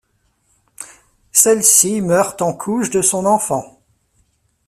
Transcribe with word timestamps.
Celle-ci 1.31 2.01
meurt 2.01 2.41
en 2.41 2.55
couches 2.55 2.89
de 2.89 3.03
son 3.03 3.27
enfant. 3.27 3.79